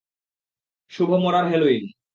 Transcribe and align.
শুভ 0.91 1.09
মরার 1.23 1.45
হ্যালোউইন। 1.47 1.83